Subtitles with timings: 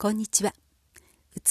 [0.00, 0.54] こんにちは。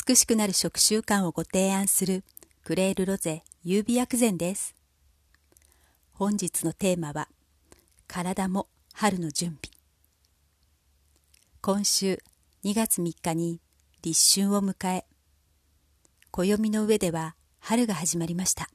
[0.07, 2.23] 美しくなる食習慣をご提案する
[2.63, 4.73] クレールロゼ優美薬膳です。
[6.13, 7.27] 本日のテーマは
[8.07, 9.59] 体も春の準備。
[11.59, 12.23] 今週
[12.63, 13.59] 2月3日に
[14.01, 15.03] 立春を迎え、
[16.31, 18.69] 暦の上では春が始まりました。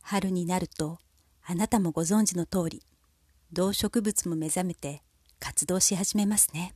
[0.00, 0.98] 春になると
[1.44, 2.82] あなたもご存知の通り、
[3.52, 5.02] 動植物も目覚めて
[5.38, 6.72] 活動し始めますね。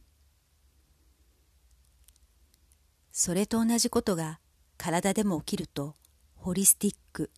[3.16, 4.40] それと同じことが
[4.76, 5.94] 体でも起きると
[6.34, 7.30] ホリスティック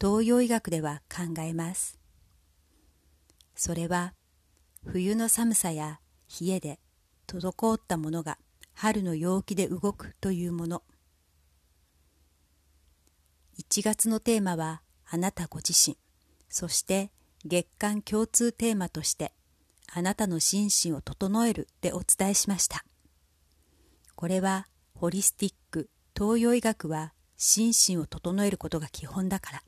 [0.00, 1.98] 東洋医学では考えます。
[3.54, 4.14] それは
[4.86, 6.00] 冬の寒さや
[6.40, 6.80] 冷えで
[7.26, 8.38] 滞ったものが
[8.72, 10.82] 春の陽気で動くというもの。
[13.58, 15.98] 1月のテーマはあなたご自身。
[16.48, 17.10] そして
[17.44, 19.34] 月間共通テーマとして
[19.92, 22.82] あなたの心身を整えるでお伝えしました。
[24.14, 24.66] これは
[25.00, 29.62] ホリスティック東洋医学は心身を整えることが基本だから。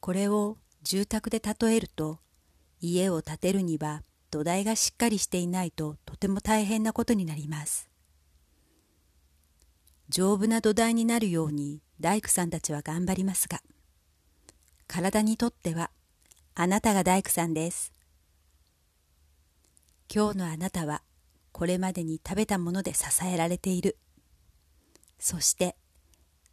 [0.00, 2.18] これを住宅で例えると
[2.80, 7.90] 家を建てるには土台がしっかりしていないととても大変なことになります。
[10.08, 13.60] 丈夫な土台になるように大工さんたちは頑張りますが
[14.86, 15.90] 体にとっては
[16.54, 17.92] あなたが大工さんです。
[20.10, 21.02] 今日のあなたは
[21.56, 23.96] これまでに食べたもので支えられている。
[25.18, 25.74] そして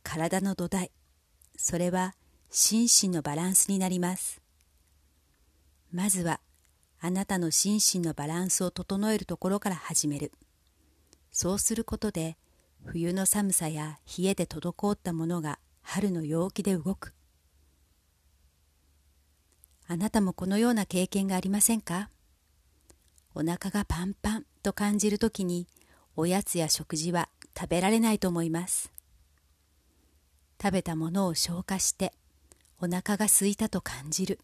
[0.02, 0.92] 体の土台。
[1.58, 2.16] それは
[2.50, 4.42] 心身のバランスになります。
[5.92, 6.40] まずは
[7.02, 10.32] あなたの心身のバランスを整えるところから始める。
[11.34, 12.38] そうすることで
[12.86, 17.14] 冬の寒さや冷えで滞ったものが春の陽気で動く。
[19.86, 22.10] あなたもこのような経験がありませんか？
[23.36, 24.46] お腹がパンパン。
[24.64, 25.68] と感じるときに
[26.16, 28.92] おやつや食事は食べられないと思います。
[30.62, 32.14] 食べたものを消化して
[32.80, 34.40] お腹が空いたと感じる。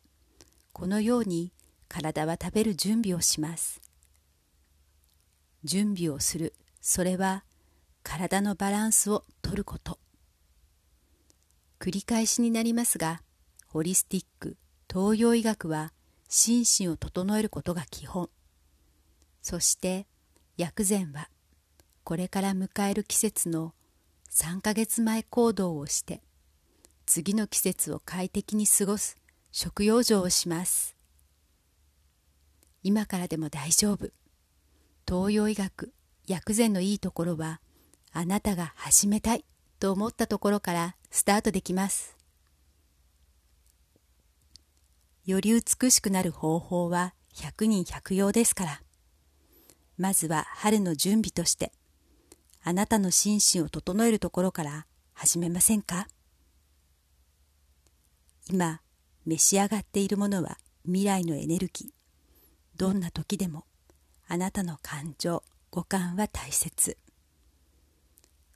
[0.73, 1.51] このように
[1.87, 3.81] 体は食べる準備をします。
[5.63, 6.53] 準備をする。
[6.81, 7.43] それは
[8.03, 9.99] 体のバランスをとること。
[11.79, 13.21] 繰り返しになりますが
[13.67, 14.57] ホリスティック
[14.91, 15.93] 東洋医学は
[16.27, 18.29] 心身を整えることが基本。
[19.41, 20.05] そして
[20.59, 21.29] 薬膳は
[22.03, 23.73] これから迎える季節の
[24.29, 26.21] 3ヶ月前行動をして
[27.05, 29.15] 次の季節を快適に過ごす
[29.53, 30.97] 食用場をします。
[32.83, 34.09] 今からでも大丈夫。
[35.07, 35.93] 東洋医学
[36.27, 37.61] 薬膳のいいところは
[38.11, 39.45] あなたが始めたい
[39.79, 42.17] と思ったところからスタートできます。
[45.25, 48.81] より美しくなる方法は百人百用ですから。
[49.99, 51.73] まずは春の準備として、
[52.63, 56.07] あなたの心身を整えるところから始めませんか？
[58.49, 58.79] 今、
[59.25, 62.79] 召し上がっているものは未来のエネルギー。
[62.79, 63.65] どんな時でも、
[64.29, 66.97] あなたの感情、五感は大切。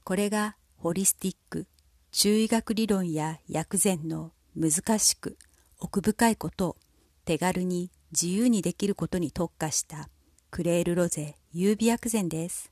[0.05, 1.67] これがホリスティック、
[2.13, 5.37] 中医学理論や薬膳の難しく
[5.77, 6.77] 奥深いことを
[7.25, 10.07] 手軽に自由にできることに特化した
[10.53, 12.71] クレールロゼ優美薬膳です。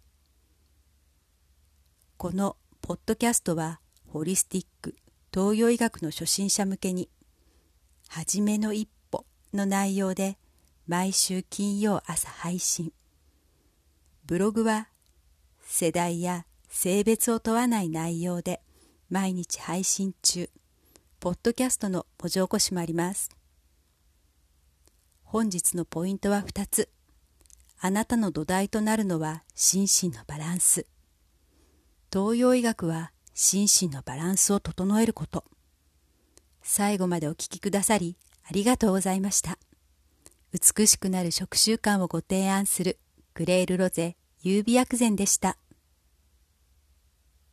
[2.15, 4.95] このポッドキャストはホリスティック
[5.33, 7.09] 東洋医学の初心者向けに
[8.07, 10.37] 「はじめの一歩」の内容で
[10.85, 12.93] 毎週金曜朝配信。
[14.27, 14.89] ブログは
[15.65, 18.61] 世代や性別を問わない内容で
[19.09, 20.51] 毎日配信中。
[21.19, 23.31] ポッドキャストの文字起こしもあります。
[25.23, 26.91] 本日のポイントは2つ。
[27.83, 30.85] あなたの土台となるのは心身のバランス。
[32.13, 35.43] 東洋医学は心身のバランスを整えること。
[36.61, 39.57] 最後までお聞きくださりありがとうございました。
[40.53, 42.99] 美しくなる食習慣をご提案する
[43.33, 45.57] グレールロゼ優美薬膳でした。